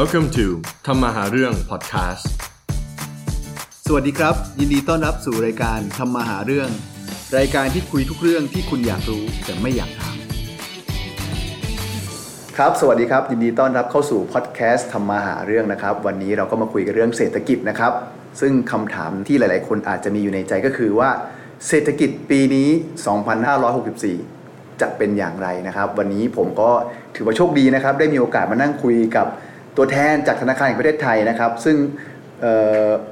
[0.00, 0.46] Welcome to
[0.86, 2.24] ธรรมหาเรื่อง podcast
[3.86, 6.68] สวัสดีครับ ยินดีต้อนรับสู่รายการทำมาหาเรื่อง
[7.38, 10.16] รายการที่คุยทุกเรื่องที่คุณอยากรู้แต่ไม่อยากถาม
[12.56, 17.92] ครับ สวัสดีครับ ยินดีต้อนรับเข้าสู่พอดแคสต์ทำมาหาเรื่องนะครับ วันนี้เราก็มาคุยกันเรื่องเศรษฐกิจนะครับ
[18.40, 21.10] ซึ่งคำถามที่หลาย ๆ คนอาจจะมีอยู่ในใจก็คือว่า
[21.68, 22.68] เศรษฐกิจปีนี้
[23.94, 26.70] 2564 จะเป็นอย่างไรนะครับ วันนี้ผมก็
[27.16, 29.28] ถือว่าโชคดีนะครับ ได้มีโอกาสมานั่งคุยกับ
[29.76, 31.76] ตัวแทนจากธนาคารแห่งประเทศไทยนะครับ ซึ่ง
[32.40, 32.44] เ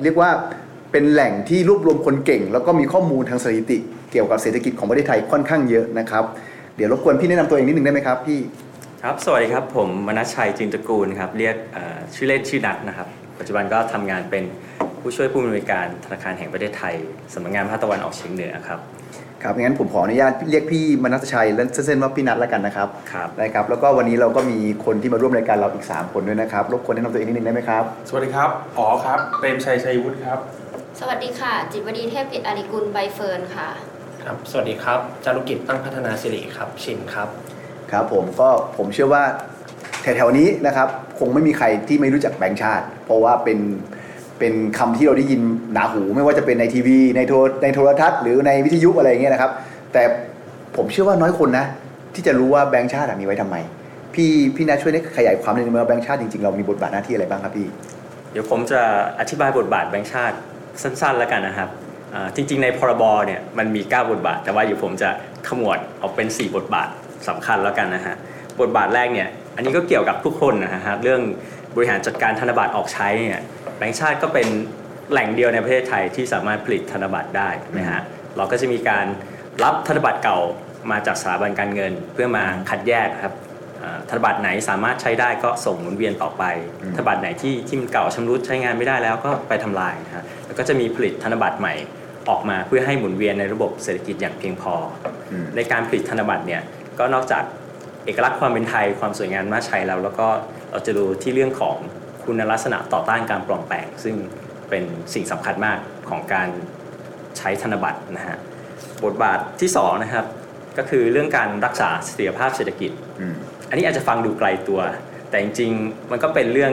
[0.03, 0.31] เรียกว่า
[0.93, 3.79] เป็นแหล่งที่รวบรวมคนเก่ง แล้วก็มีข้อมูลทางสถิติ
[4.13, 6.25] เกี่ยวกับเศรษฐกิจของประเทศไทยค่อนข้างเยอะนะครับ
[6.77, 8.41] เดี๋ยวรบกวนพี่แนะนำตัวเองนิดนึงได้ไหมครับพี่
[9.03, 11.57] ครับสวัสดีครับผมมนัชชัยจินตะกูลครับเรียก
[12.15, 13.09] ชื่อเล่นชื่อนัทนะครับ
[13.39, 14.45] ปัจจุบันก็ทำงานเป็น
[15.01, 16.95] ผู้ช่วยผู้อำนวยการธนาคารแห่งประเทศไทย
[17.35, 18.81] สำนักงานภาคตะวันออกเฉียงเหนือครับ
[19.47, 30.39] ครับงั้นผมขออนุญาตเรียกพี่มนัสชัยและเส้นๆว่าพี่นัทแล้วกันนะครับครับนะครับแล้วก็วันนี้เราก็มีคนที่มาร่วมรายการเราอีก 3 คนด้วยนะครับรบกวนแนะนำตัวเองนิดนึงได้ไหมครับสวัสดีครับอ๋อครับเปรมชัยชัยวุฒิครับ
[31.01, 33.69] สวัสดีค่ะ จิตวดีเทพกิจอาริกุลใบเฟิร์นค่ะ
[34.25, 37.29] ครับสวัสดีครับจารุกิจตั้งพัฒนาสิริครับชินครับ
[37.93, 39.23] ครับผมก็ผมเชื่อว่า
[40.03, 40.89] แถวๆนี้นะครับ
[41.19, 43.59] คงไม่มีใครที่ไม่รู้จักแบงค์ชาติ เพราะว่าเป็น
[44.39, 45.41] เป็นคำที่เราได้ยิน
[45.73, 49.51] หนาหูไม่ว่าจะเป็นในทีวี ในโทรในโทรทัศน์หรือในวิทยุอะไรเงี้ยนะครับ
[49.93, 50.03] แต่
[50.77, 51.67] ผมเชื่อว่าน้อยคนนะ
[52.15, 53.57] ที่จะรู้ว่าแบงค์ชาติมีไว้ทำไม
[54.15, 57.67] พี่พี่นาช่วยได้ขยายความหนึ่งว่าแบงค์ชาติจริงๆเรามีบทบาทหน้าที่อะไรบ้างครับพี่
[58.33, 58.81] เดี๋ยวผมจะ
[59.21, 60.37] อธิบายบทบาทแบงค์ชาติ
[60.83, 61.69] สั้นๆแล้วกันนะครับ
[62.37, 65.11] จริง ๆ ในพรบเนี่ยมันมี 9 บทบาท แต่ว่าอยู่ผมจะ
[65.49, 66.89] ขมวดออกเป็น 4 บทบาท
[67.29, 68.15] สำคัญแล้วกันนะฮะ
[68.61, 71.21] บทบาทแรกเนี่ยอันนี้ก็เกี่ยวกับทุกคนนะฮะเรื่อง
[71.77, 73.43] บริหารจัดการธนบัตรออกใช้เนี่ย
[73.77, 74.49] แบงค์ชาติก็เป็น
[75.11, 78.03] แหล่งเดียวในประเทศไทยที่สามารถผลิตธนบัตรได้นะฮะ
[78.37, 79.07] เราก็จะมีการ
[79.65, 80.39] รับธนบัตรเก่า
[80.91, 83.35] มาจากสถาบันการเงิน เพื่อมาคัดแยกครับ
[83.83, 86.45] อ่าธนบัตรไหนสามารถใช้ได้ก็ส่งหมุนเวียนต่อไป
[86.83, 91.75] อืมธนบัตรไหนที่ที่มันเก่าชำรุดใช้งานไม่ได้แล้วก็ไปทำลายนะฮะแล้วก็จะมีผลิตธนบัตรใหม่
[92.29, 94.75] ออกมาเพื่อให้หมุนเวียนในระบบเศรษฐกิจอย่างเพียงพอ
[95.31, 96.63] อืมในการผลิตธนบัตรเนี่ย
[96.99, 97.45] ก็นอกจาก
[98.05, 100.29] เอกลักษณ์ความเป็นไทยความสวยงามน่าใช้แล้ว แล้วก็
[100.71, 101.77] เราจะดูที่เรื่องของ
[102.25, 104.15] คุณลักษณะต่อต้านการปลอมแปลง ซึ่ง
[104.71, 104.85] เป็น
[105.15, 105.79] สิ่งสำคัญมาก
[106.09, 106.49] ของการ
[107.39, 108.37] ใช้ธนบัตรนะฮะ
[109.05, 110.27] บทบาทที่สองนะครับ
[110.79, 113.35] ก็คือเรื่องการรักษาเสถียรภาพเศรษฐกิจอืม
[113.69, 114.81] อันนี้อาจจะฟังดูไกลตัว
[115.31, 116.73] แต่จริงๆ มันก็เป็นเรื่อง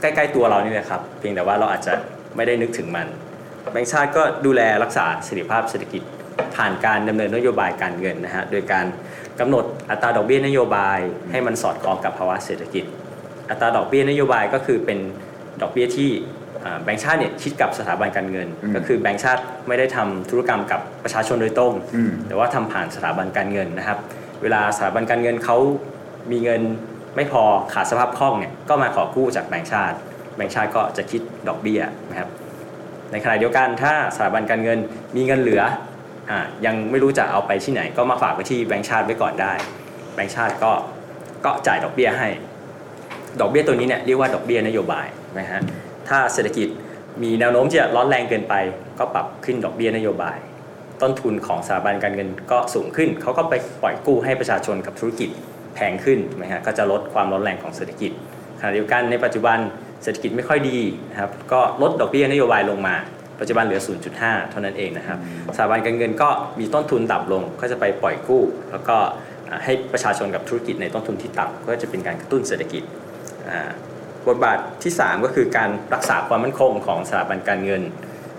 [0.00, 1.94] ใกล้ๆตัวเรานี่แหละครับ เพียงแต่ว่าเราอาจจะ
[2.36, 3.06] ไม่ได้นึกถึงมัน
[3.72, 6.02] แบงก์ชาติก็ดูแลรักษาเสถียรภาพเศรษฐกิจ
[6.56, 8.86] ผ่านการดำเนินนโยบายการเงินนะฮะ โดยการ
[9.40, 10.98] กำหนดอัตราดอกเบี้ยนโยบาย
[11.30, 12.84] ให้มันสอดคล้องกับภาวะเศรษฐกิจ
[13.50, 14.98] อัตราดอกเบี้ยนโยบายก็คือเป็น
[15.62, 16.10] ดอกเบี้ยที่
[16.64, 23.98] อ่าแบงก์ชาติเนี่ยคิดกับสถาบันการเงินอืมก็คือแบงก์ชาติไม่ได้ทำธุรกรรมกับประชาชนโดยตรงอืมแต่ว่าทำผ่านสถาบันการเงินนะครับ
[24.42, 25.56] เวลาสถาบันการเงินเขา
[26.30, 26.62] มีเงิน
[27.16, 29.96] ไม่พอขาดสภาพคล่องเนี่ยก็มาขอกู้จากแบงก์ชาติ
[30.36, 31.80] แบงก์ชาติก็จะคิดดอกเบี้ย
[32.10, 32.28] นะครับ
[33.12, 34.78] ในขณะเดียวกันถ้าสถาบันการเงิน
[35.16, 35.72] มีเงินเหลืออ่า
[36.66, 39.52] ยังไม่รู้จะเอาไปที่ไหน ก็มาฝากไว้ที่แบงก์ชาติไว้ก่อนได้
[40.14, 40.72] แบงก์ชาติก็
[41.44, 42.28] ก็จ่ายดอกเบี้ยให้
[43.40, 45.06] ดอกเบี้ยตัวนี้เนี่ยเรียกว่าดอกเบี้ยนโยบาย
[45.38, 45.60] นะฮะ
[46.08, 46.68] ถ้าเศรษฐกิจ
[47.22, 48.54] มีแนวโน้มที่จะร้อนแรงเกินไป
[48.98, 50.36] ก็ปรับขึ้นดอกเบี้ยนโยบาย
[51.02, 55.28] ต้นทุนของสถาบันการเงินก็สูงขึ้น เขาก็ไปปล่อยกู้ให้ประชาชนกับธุรกิจ
[55.74, 58.12] แพงขึ้นถูกไหมฮะก็จะลดความร้อนแรงของเศรษฐกิจ
[58.60, 59.58] ขณะเดียวกันในปัจจุบัน
[60.02, 60.78] เศรษฐกิจไม่ค่อยดี
[61.10, 62.94] นะครับก็ลดดอกเบี้ยนโยบายลงมา
[63.40, 63.80] ปัจจุบันเหลือ
[64.16, 65.18] 0.5 เท่านั้นเองนะครับ
[65.56, 66.28] สถาบันการเงินก็
[66.60, 68.96] มีต้นทุนต่ำลงก็จะไปปล่อยกู้ แล้วก็
[69.64, 72.82] ให้ประชาชนกับธุรกิจในต้นทุนที่ต่ำก็จะเป็นการกระตุ้นเศรษฐกิจ
[74.28, 77.82] บทบาทที่ 3 ก็คือการรักษาความมั่นคงของสถาบันการเงิน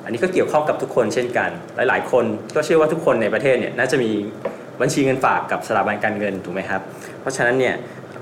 [0.03, 2.25] อันนี้ก็เกี่ยวข้องกับทุกคนเช่นกัน หลาย ๆ คน
[2.55, 4.11] ก็เชื่อว่าทุกคนในประเทศเนี่ยน่าจะมี
[4.81, 6.81] บัญชีเงินฝากกับสถาบันการเงินถูกไหมครับ
[7.21, 7.75] เพราะฉะนั้นเนี่ย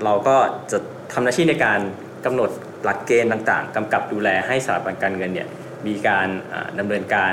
[0.04, 0.36] เราก็
[0.70, 0.78] จะ
[1.12, 1.80] ทำหน้าที่ในการ
[2.24, 2.50] กำหนด
[2.84, 5.48] หลักเกณฑ์ต่าง ๆกำกับดูแลให้สถาบันการเงินเนี่ย
[5.86, 7.32] มีการอ่าดำเนินการ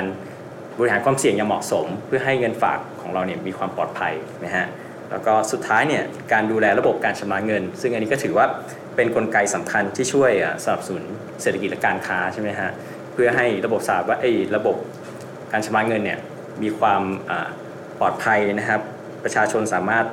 [0.78, 4.12] บริหารความเสี่ยงอย่างเหมาะสม เพื่อให้เงินฝากของเราเนี่ยมีความปลอดภัย
[4.44, 4.66] นะฮะ
[5.10, 6.02] แล้วก็สุดท้ายเนี่ย
[6.32, 8.46] การดูแลระบบการชำระเงิน ซึ่งอันนี้ก็ถือว่า
[8.96, 10.30] เป็นนกลไกสำคัญที่ช่วย
[10.64, 11.04] สนับสนุน
[11.42, 12.70] เศรษฐกิจและการค้าใช่ไหมฮะ
[13.12, 14.76] เพื่อให้ระบบสาบว่าไอ้ระบบ
[15.52, 16.18] การชำระเงินเนี่ย
[16.62, 17.02] มีความ
[17.98, 18.80] ปลอดภัยนะครับ
[19.24, 20.06] ประชาชนสามารถ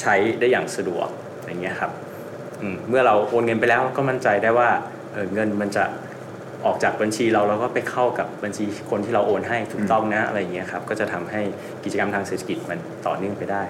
[0.00, 1.08] ใช้ได้อย่างสะดวก
[1.46, 1.90] อย่างเงี้ยครับ
[2.74, 4.68] มเมื่อเราโอนเงินไปแล้วก็มั่นใจได้ว่า
[5.12, 5.84] เออเงินมันจะ
[6.66, 11.42] ออกจากบัญชีเราแล้วก็ไปเข้ากับบัญชีคนที่เราโอนให้ถูกต้องนะอะไรอย่างเงี้ยครับก็จะทำให้
[11.84, 13.62] กิจกรรมทางเศรษฐกิจมันต่อเนื่องไปได้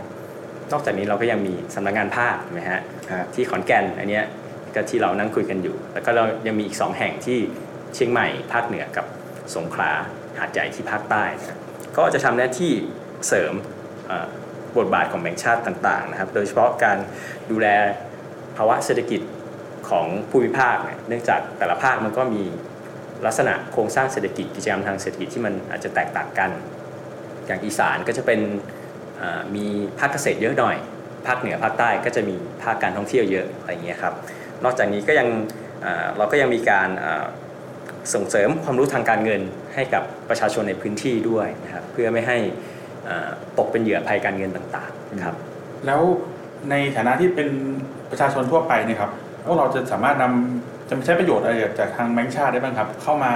[0.73, 2.81] นอกจากนี้เราก็ยังมีสำนักงานภาคเห็นไหมฮะ
[3.13, 4.25] ฮะที่ขอนแก่นอันเนี้ย
[4.75, 7.39] ก็ที่เรานั่งคุยกันอยู่ แล้วก็เรายังมีอีก 2 แห่งที่
[7.95, 9.07] เชียงใหม่ภาคเหนือกับ
[9.55, 9.93] สงขลา
[10.39, 11.59] หาดใหญ่ที่ภาคใต้นะ
[11.97, 12.73] ก็จะทำหน้าที่
[13.29, 13.53] เสริม
[14.07, 14.27] เอ่อ
[14.79, 16.99] บทบาทของแบงก์ชาติต่างๆนะครับ โดยเฉพาะการ
[17.51, 17.67] ดูแล
[18.57, 19.21] ภาวะเศรษฐกิจ
[19.89, 22.43] ของภูมิภาคเนี่ยเนื่องจากแต่ละภาคมันก็มี
[23.27, 26.51] ลักษณะโครงสร้างเศรษฐกิจกิจกรรมทางเศรษฐกิจที่มันอาจจะแตกต่างกัน
[27.47, 28.41] อย่างอีสานก็จะเป็น
[29.55, 29.67] มี
[29.99, 30.77] ภาคเกษตรเยอะหน่อย
[31.27, 34.15] ภาคเหนือภาคใต้ก็จะมีภาคการท่องเที่ยวเยอะอะไรอย่างเงี้ยครับ
[34.65, 35.29] นอกจากนี้ก็ยัง
[36.17, 36.89] เราก็ยังมีการ
[38.15, 39.41] ส่งเสริมความรู้ทางการเงิน
[39.75, 42.39] ให้กับประชาชนในพื้นที่ด้วยนะครับเพื่อไม่ให้
[43.59, 45.37] ตกเป็นเหยื่อภัยการเงินต่างๆครับ
[45.87, 46.01] แล้ว
[46.71, 47.49] ในฐานะที่เป็น
[48.11, 49.11] ประชาชนทั่วไปเนี่ยครับ
[49.45, 53.33] พวกเราจะสามารถนำ จะใช้ประโยชน์อะไรจากทางแบงก์ชาติได้บ้างครับ เข้ามา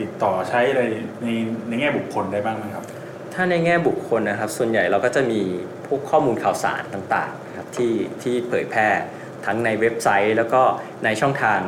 [0.00, 0.82] ติดต่อใช้อะไร
[1.22, 1.26] ใน
[1.68, 2.84] ในแง่บุคคลได้บ้างไหมครับ
[3.34, 5.40] ถ้าในแง่บุคคลนะครับ ส่วนใหญ่เราก็จะมี
[5.86, 8.88] พวกข้อมูลข่าวสารต่างๆครับที่ที่เผยแพร่
[9.46, 10.62] ทั้งในเว็บไซต์ แล้วก็
[11.04, 11.60] ในช่องทาง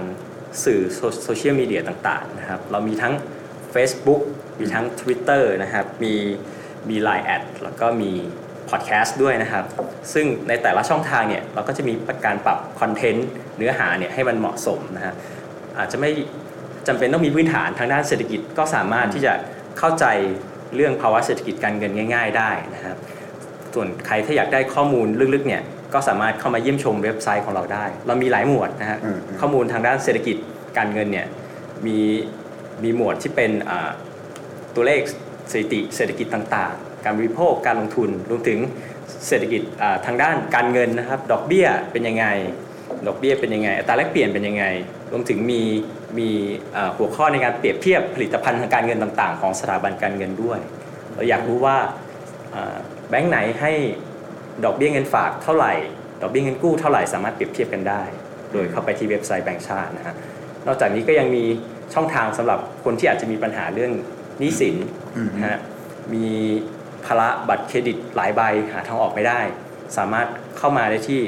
[0.64, 0.80] สื่อ
[1.24, 3.14] โซเชียลมีเดียต่างๆนะครับ เรามีทั้ง
[3.74, 4.22] Facebook
[4.60, 6.14] มีทั้ง Twitter นะครับ มี
[6.88, 8.12] มี Line แอดแล้วก็มี
[8.72, 9.64] พอดแคสต์ด้วยนะครับ
[10.12, 11.92] ซึ่งในแต่ละช่องทางเนี่ยเราก็จะมี
[12.26, 15.14] การปรับคอนเทนต์เนื้อหาเนี่ยให้มันเหมาะสมนะฮะ
[15.78, 16.10] อาจจะไม่
[16.88, 19.32] จำเป็นต้องมีพื้นฐานทางด้านเศรษฐกิจก็สามารถที่จะ
[19.78, 20.06] เข้าใจ
[20.74, 22.96] เรื่องภาวะเศรษฐกิจการเงินง่าย ๆ ได้นะครับ
[23.74, 25.62] ส่วนใครถ้าอยากได้ข้อมูลลึกๆเนี่ย
[25.94, 30.36] ก็สามารถเข้ามาเยี่ยมชมเว็บไซต์ของเราได้ เรามีหลายหมวดนะฮะอืมอืมข้อมูลทางด้านเศรษฐกิจ
[30.78, 31.26] การเงินเนี่ย
[31.86, 31.98] มี
[32.82, 33.90] มีหมวดที่เป็นอ่า
[34.74, 35.00] ตัวเลข
[35.50, 38.58] สถิติเศรษฐกิจต่างๆ การบริโภคการลงทุนรวมถึง
[39.28, 39.62] เศรษฐกิจ
[40.06, 42.26] ทางด้านการเงินนะครับ ดอกเบี้ยเป็นยังไง
[43.06, 44.64] ดอกเบี้ยเป็นยังไงอัตราแลกเปลี่ยนเป็นยังไง
[45.12, 45.62] รวมถึงมี
[46.18, 46.28] มี
[46.96, 50.60] หัวข้อในการเปรียบเทียบผลิตภัณฑ์ทางการเงินต่างๆ ของสถาบันการเงินด้วย
[51.14, 51.76] เราอยากรู้ว่า
[53.08, 53.72] แบงก์ไหนให้
[54.64, 55.72] ดอกเบี้ยเงินฝากเท่าไหร่
[56.22, 58.02] ดอกเบี้ยเงินกู้เท่าไหร่สามารถเปรียบเทียบกันได้
[58.52, 60.14] โดยเข้าไปที่เว็บไซต์แบงก์ชาตินะฮะ
[60.66, 61.44] นอกจากนี้ก็ยังมี
[61.94, 63.92] ช่องทางสำหรับคนที่อาจจะมีปัญหาเรื่อง
[64.38, 64.76] หนี้สิน
[65.34, 65.58] นะฮะ
[66.14, 66.26] มี
[67.06, 68.40] ภาระบัตรเครดิตหลายใบ
[68.72, 69.40] หาทางออกไม่ได้
[69.96, 70.26] สามารถ
[70.58, 71.20] เข้ามาได้ที่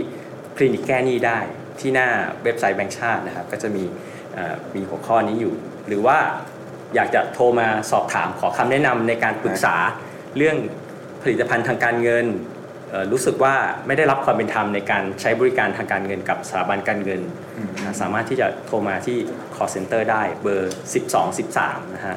[0.57, 1.39] คลินิกแก้หนี้ได้
[1.81, 2.09] ที่หน้า
[2.43, 3.85] เว็บไซต์แบงก์ชาตินะครับ ก็จะมี
[4.35, 5.55] เอ่อมีหัวข้อนี้อยู่
[5.89, 6.19] หรือว่า
[6.95, 9.75] อยากจะโทรมาสอบถามขอคำแนะนำในการปรึกษา
[10.37, 10.57] เรื่อง
[11.23, 12.27] ผลิตภัณฑ์ทางการเงิน
[12.91, 13.55] เอ่อรู้สึกว่า
[13.87, 17.21] ไม่ได้รับความเป็นธรรมในการใช้บริการทางการเงินกับสถาบันการเงิน
[17.77, 19.19] นะสามารถที่จะโทรมาที่
[19.55, 20.75] call center ได้เบอร์
[21.09, 22.17] 12 13 นะฮะ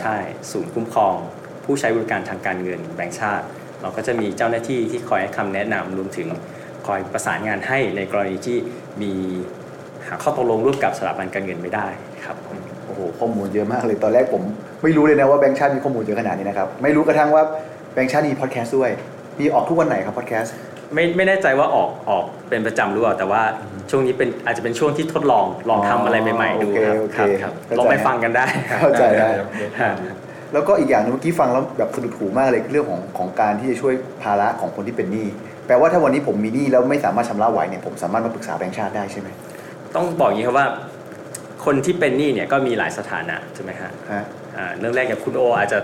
[0.00, 0.16] ใช่
[0.50, 1.14] ศูนย์คุ้มครอง
[1.64, 3.44] ผู้ใช้บริการทางการเงินแบงก์ชาติ
[3.82, 6.28] เราก็จะมีเจ้าหน้าที่ที่คอยให้คำแนะนำรวมถึง
[6.86, 8.56] คอยประสานงานให้ในกรณีที่
[9.02, 9.12] มี
[10.06, 11.86] หาข้อตกลงร่วมกับสถาบันการเงินไม่ได้
[12.24, 14.42] ครับผมโอ้โหข้อมูลเยอะมากเลยตอนแรกผม
[14.82, 17.42] ไม่รู้เลยนะว่าแบงค์ชาติมีข้อมูลเยอะขนาดนี้นะครับไม่รู้กระทั่งว่า
[17.94, 18.90] แบงค์ชาติมีพอดแคสต์ด้วย
[19.40, 20.54] มีออกทุกวันไหนครับพอดแคสต์
[20.94, 23.42] ไม่ไม่แน่ใจว่าออกออกเป็นประจำหรือเปล่าแต่ว่า
[23.90, 29.96] ช่วงนี้เป็นอาจจะเป็นช่วงที่ทดลองลองทำอะไรใหม่ๆดูครับโอเคครับโอเคครับเข้าใจลองไปฟังกันได้ครับเข้าใจได้ครับ
[30.52, 35.26] แล้วก็อีกอย่างหนึงเมื่อกี้ฟังแล้วแบบสะดุดหูมากเลยเรื่องของของการที่จะช่วยภาระของคนที่เป็นหนี้
[35.66, 39.28] แปลว่าถ้าวันนี้ผมมีหนี้แล้วไม่สามารถชำระไหวเนี่ยผมสามารถมาปรึกษาแบงค์ชาติได้ใช่ไหม
[39.94, 40.66] ต้องบอกอย่างนี้ครับว่า
[41.64, 44.22] คนที่เป็นหนี้เนี่ยก็มีหลายสถานะใช่ไหมฮะฮะ
[44.56, 45.78] อ่าเรื่องแรกอย่างคุณโออาจจะ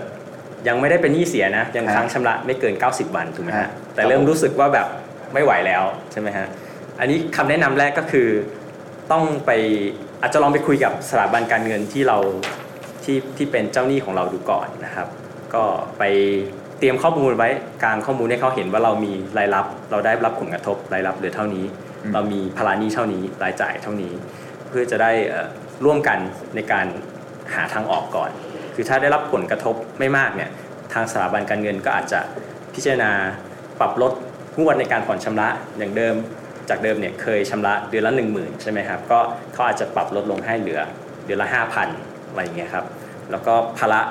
[0.67, 4.87] ยังไม่ได้เป็นหนี้เสียนะยังฮะค้างชำระไม่เกิน 90 วันถูกไหมฮะฮะแต่เริ่มรู้สึกว่าแบบ
[5.33, 6.47] ไม่ไหวแล้วใช่ไหมฮะ
[6.99, 8.27] อันนี้คำแนะนำแรกก็คือ
[9.11, 9.51] ต้องไป
[10.21, 12.17] อาจจะลองไปคุยกับสถาบันการเงินที่เรา
[13.03, 15.07] ที่ที่เป็นเจ้าหนี้ของเราดูก่อนนะครับ
[15.53, 15.63] ก็
[15.99, 16.03] ไป
[16.79, 17.49] เตรียมข้อมูลไว้
[17.83, 21.65] กลางข้อมูลให้เขาเห็นว่าเรามีรายรับ เราได้รับผลกระทบรายรับเหลือเท่านี้
[22.03, 24.13] อืมเรามีภาระหนี้เท่านี้รายจ่ายเท่านี้
[24.67, 25.47] เพื่อจะได้เอ่อ
[25.85, 26.19] ร่วมกัน
[26.55, 26.85] ในการ
[27.55, 28.31] หาทางออกก่อน
[28.75, 30.49] คือถ้าได้รับผลกระทบไม่มากเนี่ย
[30.93, 32.19] ทางสถาบันการเงินก็อาจจะ
[32.73, 33.11] พิจารณา
[33.79, 34.13] ปรับลด
[34.59, 36.15] งวดในการผ่อนชำระอย่างเดิม
[36.69, 39.19] จากเดิมเนี่ยเคยชำระเดือนละ 1 0,000 ใช่ไหมครับ ก็
[39.53, 40.81] เขาอาจจะปรับลดลงให้เหลือ
[41.25, 42.85] เดือนละ 5,000 อะไรอย่างเงี้ยครับ
[43.31, 44.01] แล้วก็ภาระ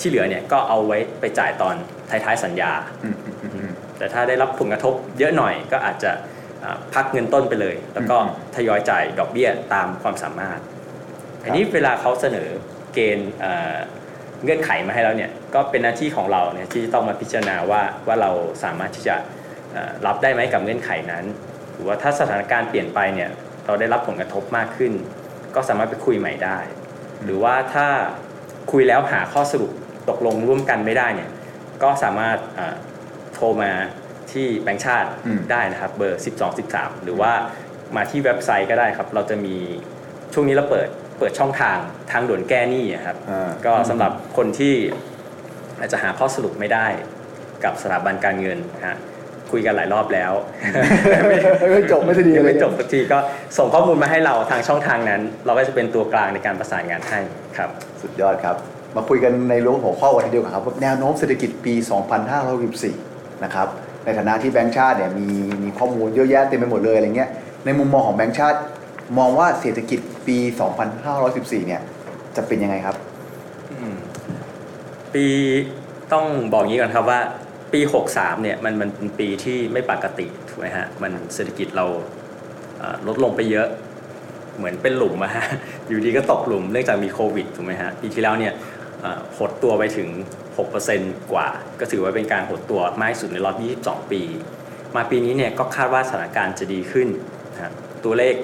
[0.00, 1.74] ที่เหลือเนี่ยก็เอาไว้ไปจ่ายตอน
[2.10, 2.72] ท้ายๆสัญญา
[3.04, 6.10] อืมอืมอืมอืมแต่ถ้าได้รับผลกระทบเยอะหน่อยก็อาจจะ
[6.64, 10.58] อ่าพักเงินต้นไปเลย แล้วก็อืมทยอยจ่ายดอกเบี้ยตามความสามารถ
[11.44, 12.48] อันนี้เวลาเขาเสนอ
[12.94, 13.74] เกณฑ์เอ่อ
[14.44, 18.30] เงื่อนไขมาให้แล้วเนี่ยก็เป็นหน้าที่ของเราเนี่ยที่ต้องมาพิจารณาว่าว่าเรา
[18.64, 19.16] สามารถที่จะ
[19.72, 21.24] เอ่อรับได้ไหมกับเงื่อนไขนั้น
[21.72, 23.30] หรือว่าถ้าสถานการณ์เปลี่ยนไปเนี่ย
[23.66, 24.92] เราได้รับผลกระทบมากขึ้น
[25.54, 26.58] ก็สามารถไปคุยใหม่ได้
[27.24, 27.86] หรือว่าถ้า
[28.72, 29.72] คุยแล้วหาข้อสรุป
[30.08, 31.30] ตกลงร่วมกันไม่ได้เนี่ย
[31.82, 32.74] ก็สามารถเอ่อ
[33.34, 33.72] โทรมา
[34.32, 37.32] ที่แบงค์ชาติอืมได้นะครับ เบอร์ 12 13 หรือว่า
[37.96, 39.56] มาที่เว็บไซต์ก็ได้ครับ เราจะมี
[40.32, 41.78] ช่วงนี้เราเปิดเปิดช่องทาง
[42.12, 44.74] ทางด่วนแก้หนี้อะครับอ่าก็สำหรับคนที่
[45.78, 46.86] อาจจะหาข้อสรุปไม่ได้
[47.64, 48.96] กับสถาบันการเงินนะฮะ
[49.52, 50.32] คุยกันหลายรอบแล้ว
[51.72, 53.18] ไม่จบไม่สักทียังเลยไม่จบสักทีก็
[53.58, 57.20] ส่งข้อมูลมาให้เราทางช่องทางนั้น เราก็จะเป็นตัวกลางในการประสานงานให้
[57.56, 57.70] ครับ
[58.02, 58.56] สุดยอดครับ
[58.96, 61.74] มาคุยกันในเรื่องหัวข้อวันทีเดียวกันครับว่าแนวโน้มเศรษฐกิจปี
[62.58, 63.68] 2564นะครับ
[64.04, 65.28] ในฐานะที่แบงก์ชาติเนี่ยมี
[65.62, 67.30] มีข้อมูลเยอะแยะเต็มไปหมดเลยอะไรเงี้ย
[67.64, 68.58] ในมุมมองของแบงก์ชาติ
[69.18, 70.36] มองว่าเศรษฐกิจปี
[71.02, 71.80] 2514 เนี่ย
[72.36, 72.96] จะเป็นยังไงครับ
[73.72, 73.96] อืม
[75.14, 75.26] ปี
[76.12, 77.20] ต้องบอกอย่างนี้ก่อนครับว่า
[77.72, 77.80] ปี
[78.12, 81.86] 63เนี่ยมันมันเป็นปีที่ไม่ปกติถูกไหมฮะมันเศรษฐกิจเรา
[83.06, 83.68] ลดลงไปเยอะ
[84.56, 85.46] เหมือนเป็นหลุมอะฮะ
[85.88, 88.52] อยู่ดีก็ตกหลุมเนื่องจากมีโควิดถูกไหมฮะปีที่แล้วเนี่ย
[89.38, 90.08] หดตัวไปถึง
[90.70, 91.48] 6%กว่า
[91.80, 94.22] ก็ถือว่าเป็นการหดตัวมากที่สุดในรอบ 22 ปี
[94.96, 97.08] มาปีนี้เนี่ยก็คาดว่าสถานการณ์จะดีขึ้น
[97.54, 97.72] นะ
[98.04, 98.34] ตัวเลข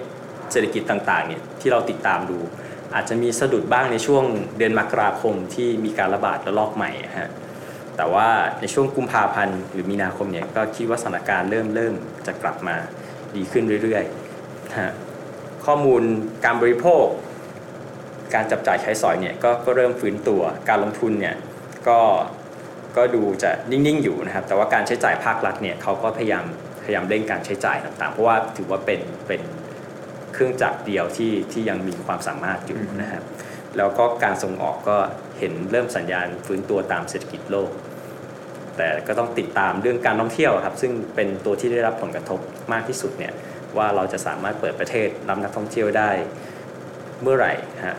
[0.53, 2.39] เศรษฐกิจต่างๆเนี่ยที่เราติดตามดู
[2.95, 4.25] อาจจะมีสะดุดบ้างในช่วง
[4.59, 7.31] เดือนมกราคมที่มีการระบาดระลอกใหม่ฮะ
[7.97, 8.29] แต่ว่า
[8.61, 11.95] ในช่วงกุมภาพันธ์หรือมีนาคมเนี่ยก็คิดว่าสถานการณ์เริ่มเริ่ม
[12.27, 12.77] จะกลับมา
[13.37, 14.93] ดีขึ้นเรื่อยๆนะ
[15.65, 16.03] ข้อมูล
[16.45, 17.05] การบริโภค
[18.35, 21.37] การจับจ่ายใช้สอยเนี่ยกก็เริ่มฟื้นตัว การลงทุนเนี่ย
[21.89, 22.01] ก็
[22.97, 26.45] ก็ดูจะนิ่งๆอยู่นะครับ แต่ว่าการใช้จ่ายภาครัฐเนี่ยเขาก็พยายาม
[26.85, 29.43] พยายามเร่งการใช้จ่ายต่างๆ เพราะว่าถือว่าเป็นเป็น
[30.33, 33.23] เครื่องจักรเดียวที่ที่ยังมีความสามารถอยู่นะครับ
[33.79, 34.97] แล้วก็การส่งออกก็
[35.39, 37.71] เห็นเริ่มสัญญาณฟื้นตัวตามเศรษฐกิจโลก
[38.77, 42.41] แต่ก็ต้องติดตามเรื่องการท่องเที่ยวครับซึ่งเป็นตัวที่ได้รับผลกระทบ
[42.73, 43.33] มากที่สุดเนี่ย
[43.77, 46.11] ว่าเราจะสามารถเปิดประเทศรับนักท่องเที่ยวได้
[47.23, 47.53] เมื่อไหร่
[47.87, 47.97] ฮะ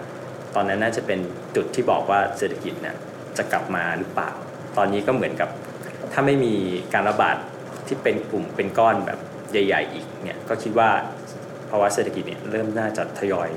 [0.55, 1.19] ตอนนั้นน่าจะเป็น
[1.55, 2.95] จุดที่บอกว่าเศรษฐกิจเนี่ย
[3.37, 4.31] จะกลับมาหรือเปล่า
[4.77, 5.49] ตอนนี้ก็เหมือนกับ
[6.13, 6.53] ถ้าไม่มี
[6.93, 7.37] การระบาด
[7.87, 9.19] ที่เป็นกลุ่มเป็นก้อนแบบ
[9.51, 10.89] ใหญ่ ๆ อีกเนี่ยก็คิดว่า
[11.69, 13.49] ภาวะเศรษฐกิจเนี่ยเริ่มน่าจะทยอย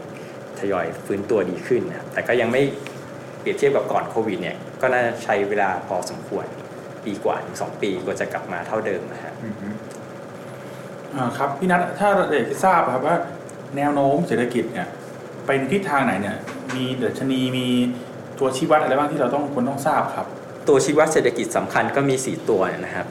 [0.60, 2.62] ทยอยฟื้นตัวดีขึ้นนะครับแต่ก็ยังไม่
[3.40, 6.46] เปรียบเทียบกับก่อนโควิดเนี่ยก็น่าใช้เวลาพอสมควร
[7.04, 9.32] ปีกว่าถึงสองปีกว่าจะกลับมาเท่าเดิมนะฮะ
[11.14, 13.16] อ่าครับพี่นัทถ้าเราอยากจะทราบครับว่า
[13.76, 14.88] แนวโน้มเศรษฐกิจเนี่ย
[15.46, 16.36] ไปในทิศทางไหนเนี่ย
[16.76, 17.66] มีดัชนีมี
[18.38, 20.26] ตัวชี้วัดอะไรบ้างที่เราต้องควรต้องทราบครับ
[20.68, 23.06] ตัวชี้วัดเศรษฐกิจสำคัญก็มี 4 ตัวนะครับ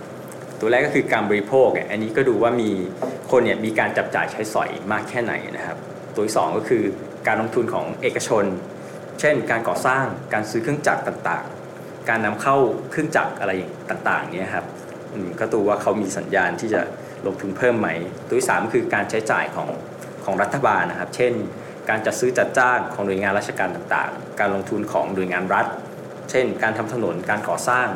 [0.59, 2.69] ตัวแรกก็คือการบริโภคเนี่ยอันนี้ก็ดูว่ามี
[3.31, 5.77] คนเนี่ยมีการจับจ่ายใช้สอยมากแค่ไหนนะครับ
[6.15, 6.83] ตัวที่สองก็คือ
[7.27, 8.45] การลงทุนของเอกชน
[9.19, 12.57] เช่น การก่อสร้างการซื้อเครื่องจักรต่างๆ การนำเข้า
[12.91, 13.51] เครื่องจักรอะไร
[13.89, 14.65] ต่างๆเนี่ยครับ
[15.13, 16.81] อืมก็ดูว่าเขามีสัญญาณที่จะ
[17.25, 17.88] ลงทุนเพิ่มไหม
[18.27, 19.69] ตัวที่สามคือการใช้จ่ายของ
[20.25, 21.33] ของรัฐบาลนะครับ เช่น
[21.89, 25.65] การจัดซื้อจัดจ้างของหน่วยงานราชการต่างๆ การลงทุนของหน่วยงานรัฐ
[26.31, 27.88] เช่น การทำถนนการก่อสร้าง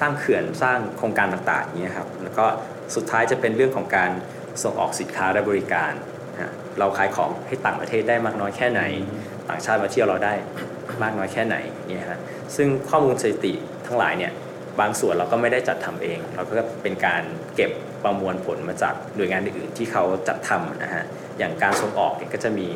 [0.00, 2.46] สร้างเขื่อนสร้างโครงการต่างๆอย่างนี้ยครับแล้วก็
[2.94, 4.10] สุดท้ายจะเป็นเรื่องของการ
[4.62, 5.92] ส่งออกสินค้าและบริการ
[6.78, 8.82] เราขายของให้ต่างประเทศได้มากน้อยแค่ไหน
[9.48, 10.34] ต่างชาติมาเที่ยวเราได้
[11.02, 11.56] มากน้อยแค่ไหน
[11.88, 12.20] เนี่ยฮะ
[12.56, 13.54] ซึ่งข้อมูลสถิติ
[13.86, 14.32] ทั้งหลายเนี่ย
[14.80, 17.22] บางส่วนเราก็ไม่ได้จัดทำเอง เราก็เป็นการ
[17.56, 17.70] เก็บ
[18.04, 21.04] ประมวลผลมาจากหน่วยงานอื่นที่เขาจัดทำนะฮะ
[21.38, 22.68] อย่างการส่งออกเนี่ยก็จะมี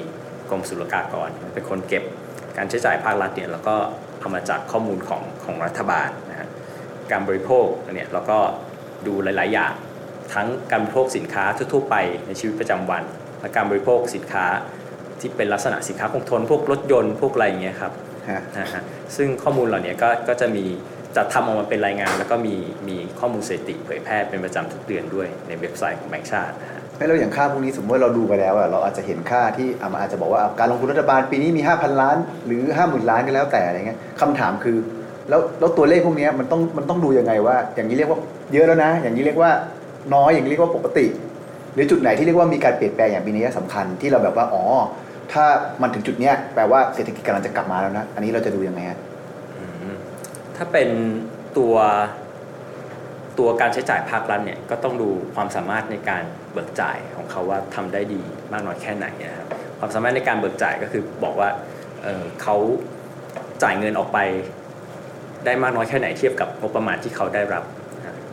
[0.50, 2.04] กรมศุลกากรเป็นคนเก็บ
[2.56, 3.76] การใช้จ่ายภาครัฐเนี่ยเราก็
[4.20, 6.48] เอามาจากข้อมูลของของรัฐบาลนะฮะ
[7.10, 8.38] การบริโภคเนี่ยเราก็
[9.06, 9.72] ดูหลาย ๆ อย่าง
[10.34, 13.02] ทั้งการบริโภคสินค้าทั่ว ๆ ไปในชีวิตประจำวัน
[13.42, 14.46] และการบริโภคสินค้า
[15.20, 17.92] ที่เป็นลักษณะสินค้าคงทน พวกรถยนต์พวกอะไรอย่างเงี้ยครับ
[18.30, 18.82] ฮะนะฮะ
[19.16, 20.64] ซึ่งข้อมูลเหล่านี้ก็ก็จะมี
[21.16, 22.54] จัดทำออกมาเป็นรายงาน แล้วก็มี
[22.88, 34.76] มีข้อมูลสถิติเผยแพร่เป็นประจำทุกเดือนด้วยในเว็บไซต์ของแบงก์ชาตินะฮะไม่เราอย่างค่าพวกนี้สมมติว่าเราดูไปแล้วอะเราอาจจะเห็นค่าที่อะมันอาจจะบอกว่าอะการลงทุนรัฐบาลปีนี้มี 5,000 ล้าน หรือ 50,000 ล้านก็แล้วแต่อะไรเงี้ยคำถามคือ
[35.28, 38.18] แล้วแล้วตัวเลขพวกเนี้ยมันต้องมันต้องดูยังไงว่า อย่างนี้เรียกว่า
[38.52, 39.50] เยอะแล้วนะ อย่างนี้เรียกว่า
[40.14, 41.06] น้อยอย่างนี้เรียกว่าปกติ
[41.74, 44.64] หรือจุดไหนที่เรียกว่ามีการเปลี่ยนแปลงอย่างปีนี้สำคัญที่เราแบบว่าอ๋อ
[45.32, 45.44] ถ้า
[45.82, 48.98] มันถึงจุดเนี้ยแปลว่าเศรษฐกิจกำลังจะกลับมาแล้วนะ อันนี้เราจะดูยังไงฮะ
[50.56, 50.88] ถ้าเป็น
[51.58, 51.74] ตัว
[53.38, 58.20] ตัวการใช้จ่ายภาครัฐเนี่ยก็ต้องดูความสามารถในการเบิกจ่ายของเขาว่าทำได้ดี
[58.52, 59.48] มากน้อยแค่ไหนนะครับ
[59.78, 61.48] ความสามารถในการเบิกจ่ายก็คือบอกว่า
[62.02, 62.56] เเขา
[63.62, 64.18] จ่ายเงินออกไป
[65.44, 67.64] ได้มากน้อยแค่ไหนเทียบกับงบประมาณที่เขาได้รับ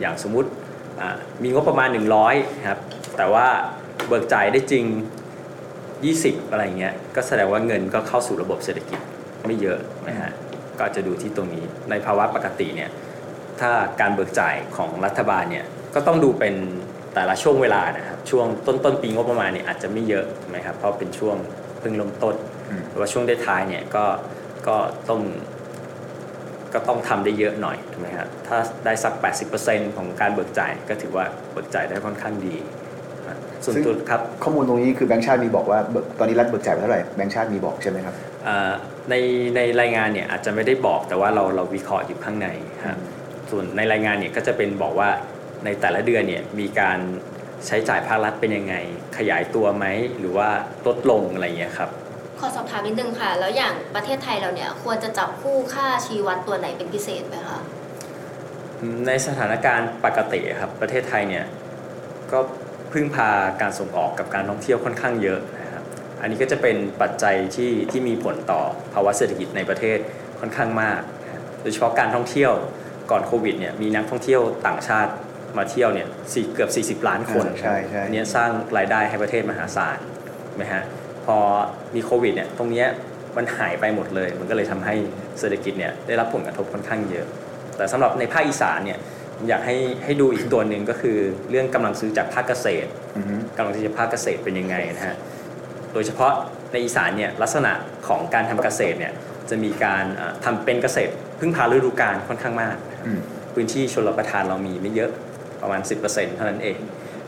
[0.00, 0.48] อย่างสมมุติ
[1.42, 1.88] มีงบประมาณ
[2.26, 2.80] 100ครับ
[3.20, 3.48] แต่ว่า
[4.08, 4.84] เบิกจ่ายได้จริง
[5.72, 9.00] 20 อะไรเงี้ยก็แสดงว่าเงินก็เข้าสู่ระบบเศรษฐกิจ
[9.46, 10.32] ไม่เยอะนะฮะ
[10.78, 12.90] ก็จะดูที่ตรงนี้ในภาวะปกติเนี่ย
[13.60, 16.54] ถ้าการเบิกจ่ายของรัฐบาลเนี่ยก็ต้องดูเป็น
[17.14, 21.36] แต่ละช่วงเวลานะครับช่วงต้นต้นปีงบประมาณเนี่ยอาจจะไม่เยอะใช่ไหมครับเพราะเป็นช่วง
[21.80, 22.34] เพิ่งเริ่มต้น
[22.70, 24.04] อืมหรือว่าช่วงท้ายๆเนี่ยก็
[24.68, 24.76] ก็
[25.08, 25.20] ต้อง
[26.74, 29.14] ก็ต้องทำได้เยอะหน่อยถูกไหมครับถ้าได้สัก
[29.56, 32.56] 80%ของการเบิกจ่ายก็ถือว่าเบิกจ่ายได้ค่อนข้างดี
[32.88, 32.89] นะ
[33.64, 38.14] ส่วนซึ่งตัวครับข้อมูลตรงนี้คือแบงก์ชาติมีบอกว่าเบิกตอนนี้รัฐเบิกจ่ายไปเท่าไหร่แบงก์ชาติมีบอกใช่ไหมครับ
[38.46, 38.72] อ่า
[39.10, 39.14] ใน
[39.56, 42.48] ในรายงานเนี่ยอาจจะไม่ได้บอกแต่ว่าเราเราวิเคราะห์อยู่ข้างใน
[42.84, 42.98] ครับ
[43.50, 45.10] ส่วนในรายงานเนี่ยก็จะเป็นบอกว่า
[45.64, 46.98] ในแต่ละเดือนเนี่ยมีการ
[47.66, 48.74] ใช้จ่ายภาครัฐเป็นยังไง
[49.16, 49.86] ขยายตัวไหม
[50.18, 50.48] หรือว่า
[50.86, 51.90] ลดลงอะไรอย่างเงี้ยครับ
[52.40, 57.58] ขอสอบถามนิดนึงค่ะ แล้วอย่างประเทศไทยเราเนี่ยควรจะจับคู่ค่าชีวัดตัวไหนเป็นพิเศษไหมคะ
[59.06, 61.44] ในสถานการณ์ปกติครับประเทศไทยเนี่ย
[62.32, 62.38] ก็
[62.92, 63.30] พึ่งพา
[63.62, 65.84] การส่งออกกับการท่องเที่ยวค่อนข้างเยอะนะครับ
[66.20, 68.60] อันนี้ก็จะเป็นปัจจัยที่ที่มีผลต่อ
[68.94, 69.98] ภาวะเศรษฐกิจในประเทศ
[70.40, 72.52] ค่อนข้างมากนะโดยเฉพาะการท่องเที่ยว
[73.10, 75.12] ก่อนโควิดเนี่ยมีนักท่องเที่ยวต่างชาติ
[75.58, 79.98] มาเที่ยวเนี่ยสี่เกือบ 40 ล้านคนอ่าใช่ใช่อันเนี้ยสร้างรายได้ให้ประเทศมหาศาล
[80.60, 80.82] นะฮะ
[81.24, 81.36] พอ
[81.94, 82.86] มีโควิดเนี่ยตรงเนี้ย
[83.36, 84.94] มันหายไปหมดเลย มันก็เลยทำให้
[85.38, 87.26] เศรษฐกิจเนี่ยได้รับผลกระทบค่อนข้างเยอะ
[87.76, 91.18] แต่สำหรับในภาคอีสานเนี่ยผม อยากให้ให้ดูอีกตัวหนึ่งก็คือ
[91.50, 95.16] เรื่องกำลังซื้อจากภาคเกษตรอือฮึกำลังซื้อจากภาคเกษตรเป็นยังไงนะฮะ
[95.92, 96.32] โดยเฉพาะ
[96.72, 97.72] ในอีสานเนี่ยลักษณะ
[98.08, 99.12] ของการทำเกษตรเนี่ย
[99.50, 103.20] จะมีการเอ่อทำเป็นเกษตรพึ่งพาฤดูกาลค่อนข้างมากอืม
[103.54, 105.10] พื้นที่ชลประทานเรามีไม่เยอะ
[105.62, 106.78] ประมาณ 10%เท่านั้นเอง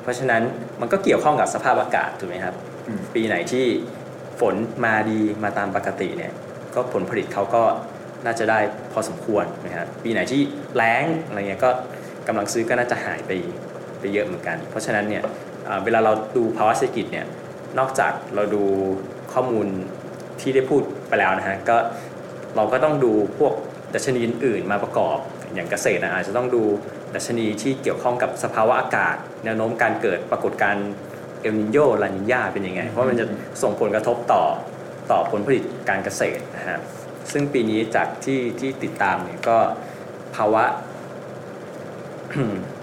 [0.02, 0.42] เพราะฉะนั้น
[0.81, 2.54] มันก็เกี่ยวข้องกับสภาพอากาศถูกไหมครับ
[2.88, 3.66] อืมปีไหนที่
[4.40, 4.54] ฝน
[4.85, 6.33] มาดีมาตามปกติเนี่ย
[6.75, 7.62] ก็ผลผลิตเขาก็
[8.26, 8.59] น่าจะได้
[8.92, 10.40] พอสมควรนะครับปีไหนที่
[10.76, 11.71] แล้งอะไรเงี้ยก็
[12.26, 13.31] กำลังซื้อก็น่าจะหายไป
[14.00, 15.23] ไปเยอะเหมือนกัน เพราะฉะนั้นเนี่ย
[15.85, 17.26] เวลาเราดูภาวะเศรษฐกิจเนี่ย
[17.79, 18.62] นอกจากเราดู
[19.33, 19.67] ข้อมูล
[20.41, 21.76] ที่ได้พูดไปแล้วนะฮะก็
[22.57, 23.52] เราก็ต้องดูพวก
[23.95, 25.19] ดัชนีอื่นมาประกอบ
[25.55, 26.62] อย่างเกษตรนะอาจจะต้องดู
[27.14, 30.88] ดัชนีที่เกี่ยวข้องกับสภาวะอากาศ แนวโน้มการเกิดปรากฏการณ์
[31.43, 33.26] เอลนิโยลานิญาเป็นยังไง เพราะมันจะ
[33.62, 34.45] ส่งผลกระทบต่อ
[35.11, 36.79] ต่อผลผลิตการเกษตรนะฮะ
[37.33, 39.59] ซึ่งปีนี้จากที่ที่ติดตามเนี่ยก็
[40.37, 40.64] ภาวะ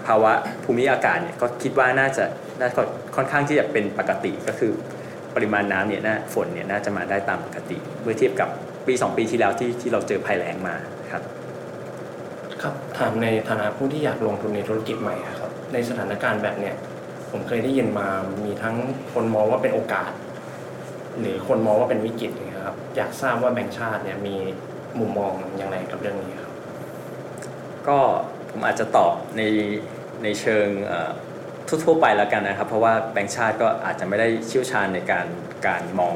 [0.06, 0.32] ภาวะ
[0.64, 2.24] ภูมิอากาศเนี่ยก็คิดว่าน่าจะ
[2.60, 2.82] น่าจะ
[3.16, 4.72] ค่อนข้างที่จะเป็นปกติก็คือ
[5.34, 8.48] ปริมาณน้ำเนี่ยน่าฝนเนี่ยน่าจะมาได้ตามปกติ เมื่อเทียบกับ
[8.86, 10.74] ปี 2 ปีที่แล้วที่ที่เราเจอภัยแล้งมา
[11.10, 11.22] ครับ
[12.62, 16.74] ครับถามในฐานะผู้ที่อยากลงทุนในธุรกิจใหม่อะครับ ในสถานการณ์แบบเนี้ย
[17.30, 18.08] ผมเคยได้ยินมา
[18.44, 18.76] มีทั้ง
[19.12, 20.10] คนมองว่าเป็นโอกาส
[21.20, 24.36] หรือคนมองว่าเป็นวิกฤตอย่างเงี้ยครับ อยากทราบว่าแบงก์ชาติเนี่ยมี
[24.98, 26.54] มุมมองอย่างไรกับเรื่องนี้ครับ
[27.88, 27.98] ก็
[28.50, 29.42] ผมอาจจะตอบใน
[30.22, 30.68] ในเชิง
[31.68, 35.26] ทั่วๆไปแล้วกันนะครับ เพราะว่าแบงก์ชาติก็อาจจะไม่ได้เชี่ยวชาญในการ
[35.66, 36.14] การมอง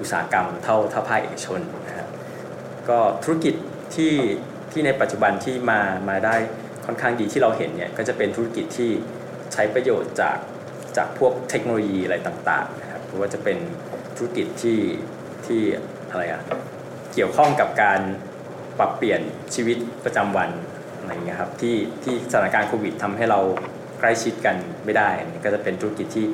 [0.00, 2.08] อุตสาหกรรมเท่าเท่าภาคเอกชนนะครับ
[2.88, 3.54] ก็ธุรกิจ
[3.94, 4.14] ที่
[4.72, 6.36] ที่ในปัจจุบันที่มามาได้
[6.86, 8.90] ค่อนข้างดีที่เราเห็นเนี่ยก็จะเป็นธุรกิจที่
[9.52, 10.38] ใช้ประโยชน์จาก
[10.96, 13.58] จากพวกเทคโนโลยีอะไรต่างๆนะครับหรือว่าจะเป็น
[14.16, 14.80] ธุรกิจที่
[15.46, 15.60] ที่
[16.10, 16.42] อะไรอะ
[17.14, 18.00] เกี่ยวข้องกับการ
[18.78, 19.20] ปรับเปลี่ยน
[19.54, 20.50] ชีวิตประจำวัน
[21.02, 23.40] อะไรเงี้ยครับที่ที่สถานการณ์โควิดทำให้เรา
[24.00, 25.08] ใกล้ชิดกันไม่ได้
[25.44, 26.26] ก็จะเป็นธุรกิจที่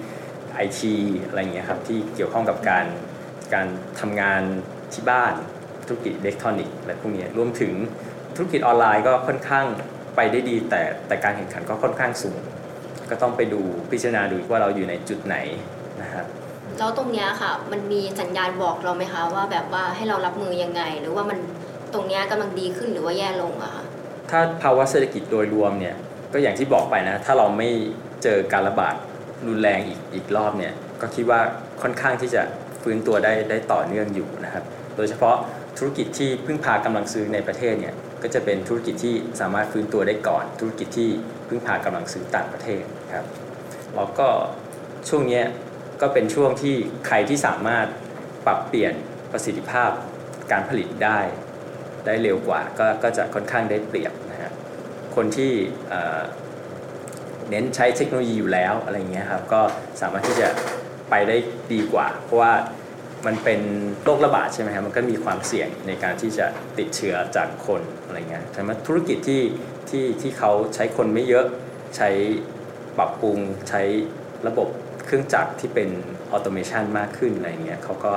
[0.55, 0.95] ไอที
[1.27, 2.87] อะไรเงี้ยครับที่เกี่ยวข้องกับการ
[3.55, 3.67] การ
[4.01, 4.43] ทำงาน
[4.95, 5.35] ที่บ้าน
[5.87, 7.73] ธุรกิจอิเล็กทรอนิกส์อะไรพวกนี้รวมถึง
[8.37, 9.67] ธุรกิจออนไลน์ก็ค่อนข้าง
[10.17, 12.39] ไปได้ดี แต่แต่การแข่งขันก็ค่อนข้างสูง
[13.11, 15.37] ก็ต้องไปดูพิจารณาดูว่าเราอยู่ในจุดไหน
[16.03, 16.27] นะครับ
[16.79, 21.39] แล้วตรงเนี้ยค่ะ มันมีสัญญาณบอกเราไหมคะว่าแบบว่าให้เรารับมือยังไง หรือว่ามัน
[21.95, 23.85] ตรงเนี้ยกำลังดีขึ้นหรือว่าแย่ลงอะคะ
[24.31, 25.95] ถ้าภาวะเศรษฐกิจโดยรวมเนี่ย
[26.33, 27.69] ก็อย่างที่บอกไปนะ ถ้าเราไม่
[28.23, 28.95] เจอการระบาด
[29.47, 31.41] รุนแรงอีกอีกรอบเนี่ยก็คิดว่า
[31.83, 32.43] ค่อนข้างที่จะ
[32.83, 34.65] ฟื้นตัวได้ได้ต่อเนื่องอยู่นะครับ
[34.97, 35.37] โดยเฉพาะ
[35.79, 41.11] ธุรกิจที่พึ่งพากำลังซื้อในประเทศเนี่ยก็จะเป็นธุรกิจที่สามารถฟื้นตัวได้ก่อน ธุรกิจที่
[41.49, 42.83] พึ่งพากำลังซื้อต่างประเทศ
[43.15, 43.27] ครับ
[43.97, 44.29] แล้วก็
[45.09, 45.43] ช่วงนี้
[46.01, 46.75] ก็เป็นช่วงที่
[47.07, 47.87] ใครที่สามารถ
[48.47, 48.95] ปรับเปลี่ยน
[49.33, 49.91] ประสิทธิภาพ
[50.53, 51.21] การผลิตได้
[52.07, 54.13] ได้เร็วกว่าก็ก็จะค่อนข้างได้เปรียบ
[55.15, 55.53] คนที่
[57.51, 59.61] เน้นใช้เทคโนโลยีอยู่แล้วอะไรเงี้ยครับก็
[60.01, 60.49] สามารถที่จะ
[61.11, 61.37] ไปได้
[61.73, 62.53] ดีกว่า เพราะว่า
[63.27, 63.61] มันเป็น
[64.05, 66.47] โรคระบาดใช่ไหมครับมันก็มีความเสี่ยงในการที่จะ
[66.79, 69.43] ติดเชื้อจากคนอะไรเงี้ยแต่ว่าธุรกิจที่
[69.91, 71.47] ที่ที่เขาใช้คนไม่เยอะ
[71.97, 72.09] ใช้
[72.99, 73.83] ปรับปรุงใช้
[74.47, 74.69] ระบบ
[75.07, 75.89] เครื่องจักรที่เป็น
[76.33, 78.13] ออโตเมชันมากขึ้นอะไรเงี้ยเขาก็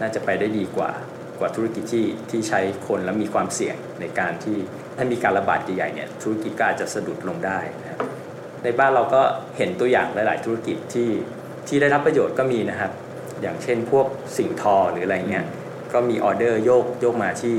[0.00, 0.90] น่าจะไปได้ดีกว่า
[1.38, 4.58] กว่าธุรกิจที่ที่ใช้คนแล้วมีความเสี่ยงในการที่
[4.96, 8.00] ถ้ามีการระบาดใหญ่ๆเนี่ยธุรกิจก็อาจจะสะดุดลงได้นะครับ
[8.64, 9.22] ในบ้านเราก็
[9.56, 11.10] เห็นตัวอย่างหลาย ๆ ธุรกิจที่
[11.68, 12.92] ที่ได้รับประโยชน์ก็มีนะครับ
[13.42, 15.44] อย่างเช่นพวกสิ่งทอหรืออะไรเงี้ย
[15.92, 17.56] ก็มีออเดอร์โยกโยกมาที่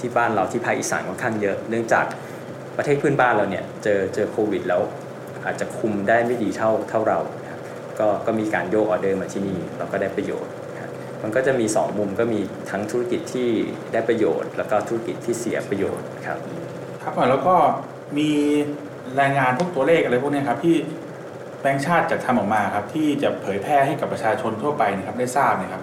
[0.00, 2.06] ที่บ้านเราที่ภาคอีสานค่อนข้างเยอะ เนื่องจาก
[2.76, 4.82] ประเทศเพื่อนบ้านเราเนี่ยเจอเจอโควิดแล้ว
[5.44, 7.60] อาจจะคุมได้ไม่ดีเท่าเท่าเรานะครับ
[7.98, 10.52] ก็ก็มีการโยกออเดอร์มาที่นี่เราก็ได้ประโยชน์
[11.24, 13.48] มันก็จะมี 2 มุมก็มีทั้งธุรกิจที่
[13.92, 16.38] ได้ประโยชน์ แล้วก็ธุรกิจที่เสียประโยชน์ครับ
[17.02, 17.54] ครับแล้วก็
[18.18, 18.30] มี
[19.20, 20.76] รายงานพวกตัวเลขอะไรพวกเนี้ยครับที่
[21.60, 25.82] แบงก์ชาติจะทำออกมาครับที่จะเผยแพร่ให้กับประชาชนทั่วไปนะครับได้ทราบนะครับ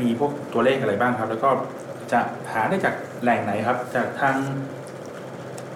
[0.00, 1.50] มีพวกตัวเลขอะไรบ้างครับ แล้วก็
[2.12, 2.20] จะ
[2.52, 4.36] หาได้จากแหล่งไหนครับ จากทาง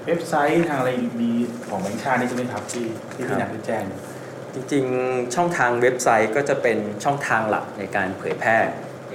[0.07, 1.31] เว็บไซต์ทางอะไรมี
[1.69, 3.85] ของแบงก์ชาตินี่ใช่ไหมครับที่ที่ครับที่อยากจะแจ้ง
[4.55, 8.57] จริงๆช่องทางเว็บไซต์ก็จะเป็นช่องทางหลักในการเผยแพร่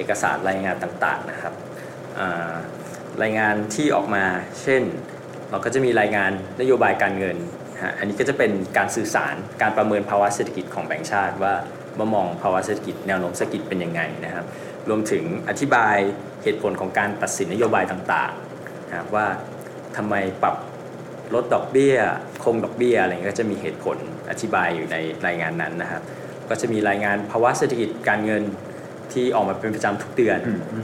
[0.01, 1.53] เอกสารรายงานต่างๆนะครับ
[3.21, 4.23] รายงานที่ออกมา
[4.61, 4.81] เช่น
[5.49, 7.37] เราก็จะมีรายงานนโยบายการเงิน
[7.83, 11.53] ฮะอันนี้ก็จะเป็นการสื่อสารการประเมินภาวะเศรษฐกิจของแบงก์ชาติ ว่า
[11.97, 14.45] ว่ามองภาวะเศรษฐกิจแนวโน้มเศรษฐกิจเป็นยังไงนะครับ
[14.89, 15.97] รวมถึงอธิบาย
[16.43, 19.25] เหตุผลของการตัดสินนโยบายต่างๆนะว่า
[19.97, 20.55] ทำไมปรับ
[21.33, 21.95] ลดดอกเบี้ย
[22.43, 23.97] คงดอกเบี้ยอะไรเงี้ก็จะมีเหตุผล
[24.31, 26.01] อธิบายอยู่ในรายงานนั้นนะครับ
[26.49, 28.43] ก็จะมีรายงานภาวะเศรษฐกิจการเงิน
[29.13, 30.39] ที่ออกมาเป็นประจำทุกเดือน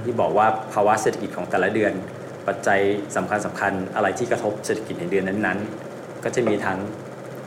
[0.06, 1.94] ที่บอกว่าภาวะเศรษฐกิจของแต่ละเดือน
[2.48, 2.80] ปัจจัย
[3.16, 6.80] สำคัญสำคัญอะไรที่กระทบเศรษฐกิจในเดือนนั้นๆ ก็จะมีทั้ง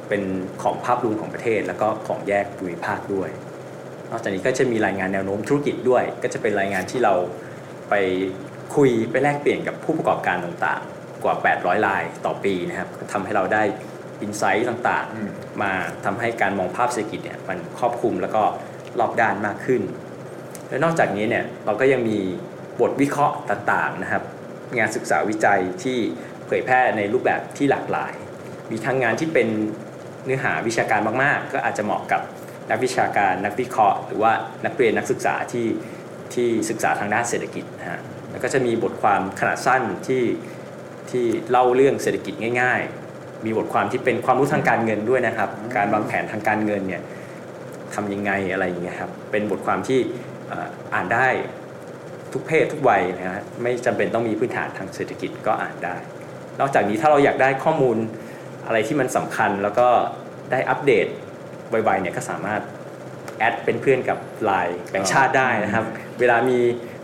[0.09, 0.23] เป็น
[0.62, 3.31] ของภาพรวมของประเทศ แล้วก็ของแยกภูมิภาคด้วย
[4.11, 7.14] นอกจากนี้ก็จะมีรายงานแนวโน้มธุรกิจด้วย ก็จะเป็นรายงานที่เรา
[7.90, 7.95] ไป
[8.77, 13.62] คุยไปแลกเปลี่ยนกับผู้ประกอบการต่างๆ กว่า 800รายต่อปีนะครับก็ทำให้เราได้
[14.23, 15.73] อินไซต์ต่างอืมๆมา
[16.05, 18.43] ทำให้การมองภาพเศรษฐกิจเนี่ยมันครอบคลุมแล้วก็
[18.99, 19.83] รอบด้านมากขึ้น
[20.71, 22.19] และนอกจากนี้เนี่ยเราก็ยังมี
[22.81, 24.23] บทวิเคราะห์ต่างๆนะครับ
[24.79, 25.99] งานศึกษาวิจัยที่
[26.47, 28.15] เผยแพร่ในรูปแบบที่หลากหลาย
[28.71, 29.49] มีทั้งงานที่เป็น
[30.25, 32.23] เนื้อหาวิชาการมากๆ ก็อาจจะเหมาะกับ
[32.71, 34.33] นักวิชาการนักวิเคราะห์ หรือว่า
[34.67, 35.67] นักเรียนนักศึกษาที่
[36.35, 40.25] ที่ศึกษาทางด้านเศรษฐกิจนะฮะแล้วก็จะมีบทความขนาดสั้นที่
[41.11, 42.81] ที่เล่าเรื่องเศรษฐกิจง่าย
[43.13, 47.03] ๆ มีบทความที่เป็นความรู้ทางการเงินด้วยนะครับ การวางแผนทางการเงินเนี่ย
[47.95, 50.01] ทำยังไงอะไรอย่างเงี้ยครับเป็นบทความที่
[50.53, 51.29] อ่ออ่านได้
[52.33, 55.97] ทุกเพศทุกวัยนะฮะไม่จำเป็นต้องมีพื้นฐานทางเศรษฐกิจก็อ่านได้
[56.61, 57.97] นอกจากนี้ถ้าเราอยากได้ข้อมูล
[58.67, 59.89] อะไรที่มันสำคัญแล้วก็
[60.51, 61.07] ได้อัปเดต
[61.71, 62.63] ไวๆเนี่ยก็สามารถ
[63.38, 65.85] add เป็นเพื่อนกับไลน์แบงค์ชาติได้นะครับ
[66.21, 66.59] เวลามี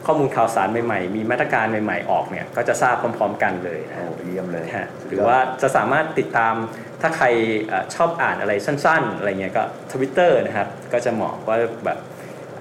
[0.07, 6.55] ข้อมูลข่าวสารใหม่ๆ มีมาตรการใหม่ๆออกเนี่ยก็จะทราบพร้อมๆกันเลยนะโอ้ฮะเยี่ยมเลยฮะหรือว่าจะสามารถติดตาม
[7.01, 7.27] ถ้าใคร
[7.69, 11.99] เอ่อชอบอ่านอะไรสั้นๆ อะไรเงี้ยก็ทวิตเตอร์นะครับก็จะเหมาะว่าแบบ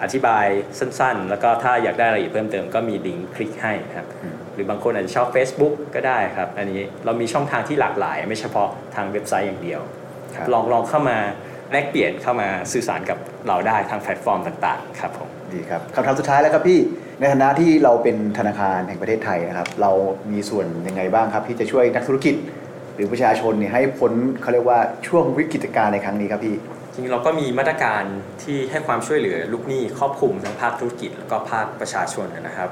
[0.04, 0.46] อธิบาย
[0.80, 9.82] สั้นๆ แล้วก็ถ้าอยากได้อะไรอีกเพิ่มเติมก็มีลิงก์คลิกให้นะครับอืมหรือบางคนอาจจะชอบ Facebook ก็ได้ครับ อันนี้เรามีช่องทางที่หลากหลาย ไม่เฉพาะทางเว็บไซต์อย่างเดียว
[10.36, 11.18] ครับลองลองเข้ามา
[11.72, 16.80] แลกเปลี่ยนเข้ามาสื่อสารกับเราได้ทางแพลตฟอร์มต่างๆ ครับผมดีครับคำถามสุดท้ายแล้วครับพี่
[17.20, 19.92] ในฐานะที่เราเป็นธนาคารแห่งประเทศไทยนะครับ เรา
[20.32, 22.36] มีส่วนยังไงบ้างครับ ที่จะช่วยนักธุรกิจ
[22.96, 26.56] หรือประชาชนเนี่ยให้พ้นเขาเรียกว่าช่วงวิกฤตการณ์ในครั้งนี้ครับพี่
[26.96, 28.04] จริงๆเราก็มีมาตรการ
[28.44, 32.70] ที่ให้ความช่วยเหลือลูกหนี้ครอบคลุมทั้งภาคธุรกิจแล้วก็ภาคประชาชนนะครับ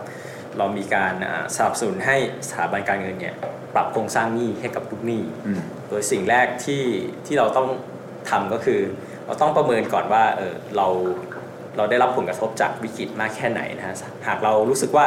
[0.58, 3.36] เรามีการอ่าสนับสนุนให้สถาบันการเงินเนี่ย
[3.76, 6.84] ปรับโครงสร้างหนี้ให้กับลูกหนี้อืมโดยสิ่งแรกที่
[7.26, 7.68] ที่เราต้อง
[8.30, 8.80] ทำก็คือ
[9.26, 10.88] เราต้องประเมินก่อนว่าเออเรา
[11.78, 13.96] เราได้รับผลกระทบจากวิกฤตมากแค่ไหนนะฮะ
[14.28, 15.06] หากเรารู้สึกว่า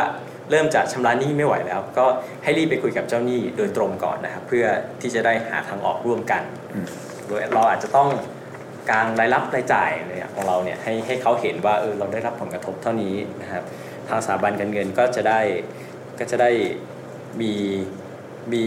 [0.50, 2.06] เริ่มจะชำระหนี้ไม่ไหวแล้ว ก็
[2.42, 4.66] ให้รีบไปคุยกับเจ้าหนี้โดยตรงก่อนนะครับเพื่อ
[5.00, 6.42] ที่จะได้หาทางออกร่วมกัน
[6.74, 6.86] อืม
[7.28, 8.08] โดยเราอาจจะต้อง
[8.90, 13.64] กางรายรับรายจ่ายเนี่ยของเราเนี่ยให้ให้เขาเห็นว่าเออเราได้รับผลกระทบเท่านี้นะครับ
[14.08, 15.40] ทางสถาบันการเงินก็จะได้
[16.18, 16.50] ก็จะได้
[17.40, 17.52] มี
[18.52, 18.64] มี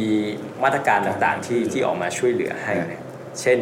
[0.63, 3.03] มาตรการต่างๆที่ที่ออกมาช่วยเหลือให้นะ
[3.41, 3.59] เช่น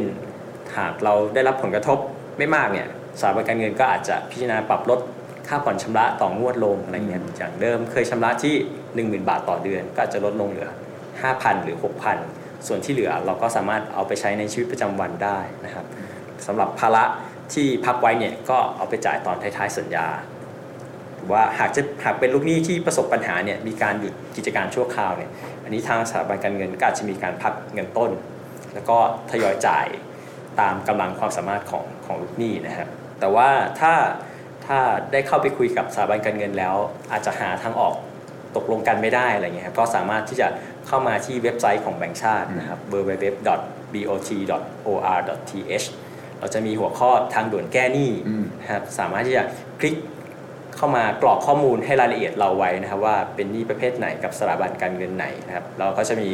[0.77, 1.97] หากเราได้รับผลกระทบ
[2.37, 2.87] ไม่มากเนี่ย
[3.19, 4.99] สถาบันการเงินก็อาจจะพิจารณาปรับลด
[5.47, 8.55] ค่าผ่อนชำระต่องวดลงอะไรเงี้ยจากเดิมเคยชำระที่
[8.93, 10.69] 10,000 บาทต่อเดือน ก็อาจจะลดลงเหลือ
[11.17, 11.77] 5,000 หรือ
[12.21, 15.85] 6,000 ส่วนที่เหลือเราก็สามารถเอาไปใช้ในชีวิตประจำวันได้นะครับ
[16.47, 17.03] สำหรับภาระ
[17.53, 20.07] ที่พักไว้เนี่ยก็เอาไปจ่ายตอนท้ายๆสัญญา
[21.15, 25.31] หรือว่าหากจะหากเป็นลูกหนี้ที่ประสบปัญหาเนี่ยมีการหยุดกิจการชั่วคราวเนี่ย
[25.63, 28.11] อันนี้ทางสถาบันการเงินก็อาจจะมีการพักเงินต้น
[28.73, 28.97] แล้วก็
[29.31, 29.87] ทยอยจ่าย
[30.59, 32.87] ตามกำลังความสามารถของของลูกหนี้นะครับ
[33.19, 33.93] แต่ว่าถ้า
[34.65, 34.77] ถ้า
[35.11, 36.75] ได้เข้าไปคุยกับสถาบันการเงินแล้ว
[37.11, 37.93] อาจจะหาทางออก
[38.55, 40.47] ตกลงกันไม่ได้อะไรเงี้ยครับก็สามารถที่จะ
[40.87, 45.87] เข้ามาที่เว็บไซต์ของแบงก์ชาตินะครับ www.bot.or.th
[46.39, 49.43] เราจะมีหัวข้อทางด่วนแก้หนี้อืมนะครับสามารถที่จะ
[49.79, 49.95] คลิก
[50.77, 56.29] เข้ามากรอกข้อมูลให้รายละเอียดเราไว้นะครับ ว่าเป็นหนี้ประเภทไหนกับสถาบันการเงินไหนนะครับ เราก็จะมี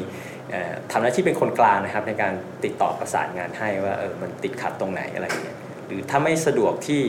[0.50, 7.04] เอ่อทำหน้าที่เป็นคนกลางนะครับ ในการติดต่อประสานงานให้ว่าเออมันติดขัดตรงไหนอะไรอย่างเงี้ยหรือถ้าไม่สะดวกที่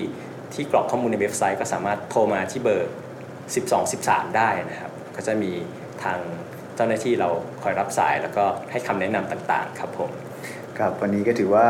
[0.55, 2.91] ที่กรอกข้อมูลในเว็บไซต์ก็สามารถโทรมาที่เบอร์
[3.43, 5.53] 12 13 ได้นะครับ ก็จะมี
[6.03, 6.19] ทาง
[6.77, 7.29] เจ้าหน้าที่เรา
[7.63, 10.11] คอยรับสายแล้วก็ให้คำแนะนำต่างๆ ครับผม
[10.79, 11.67] ครับวันนี้ก็ถือว่า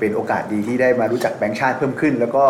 [0.00, 2.44] เป็นโอกาสดีที่ได้มารู้จักแบงค์ชาติเพิ่มขึ้น แล้วก็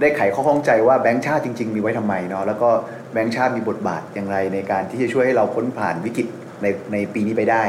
[0.00, 2.70] ได้ไขข้อข้องใจว่าแบงค์ชาติจริง ๆ มีไว้ทำไมเนาะแล้วก็
[3.12, 6.26] แบงค์ชาติมีบทบาทอย่างไรในการที่จะช่วยให้เราพ้นผ่านวิกฤต
[6.62, 7.62] ในในปีนี้ไปได้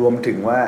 [0.00, 0.58] รวมถึงว่า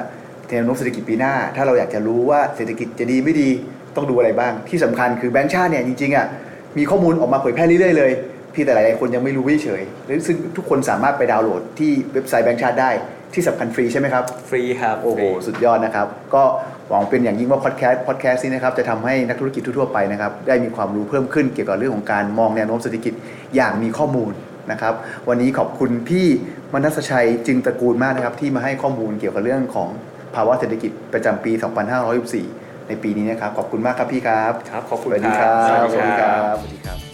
[0.51, 3.49] แนวโน้มเศรษฐกิจปีหน้า ถ้าเราอยากจะรู้ว่าเศรษฐกิจจะดีไม่ดี
[3.97, 6.27] ต้องดูอะไรบ้าง ที่สำคัญคือแบงค์ชาติเนี่ยจริงๆอะ
[6.79, 8.11] มีข้อมูลออกมาเผยแพร่เรื่อยๆเลย
[8.55, 12.91] พี่แต่หลายคนยังไม่รู้วิเฉยหรือซึ่งทุกคนสามารถไปดาวน์โหลดที่เว็บไซต์แบงค์ชาติได้
[13.35, 16.43] ที่สำคัญฟรีใช่ไหมครับ ฟรีครับโอ้โหฟรีสุดยอดนะครับ ก็
[16.89, 23.13] หวังเป็นอย่างยิ่งว่าพอดแคสต์พอดแคสต์นี้นะครับจะทำให้นักธุรกิจทั่วๆไปนะครับได้มีความรู้เพิ่มขึ้นเกี่ยวกับเรื่องของการมองแนวโน้มเศรษฐกิจ
[23.57, 24.33] อย่างมีข้อมูล
[24.71, 24.95] นะครับ
[25.29, 26.27] วันนี้ขอบคุณพี่
[26.73, 29.89] มนัสชัยจึงตระกูลมากนะครับ ที่มาให้ข้อมูลเกี่ยวกับเรื่องของ
[30.35, 31.53] ภาวะเศรษฐกิจประจำปี
[32.21, 37.10] 2564ในปีนี้นะครับ ขอบคุณมากครับพี่ครับ ครับ ขอบคุณสวัสดีครับครับ สวัสดีครับ สวัสดีครับ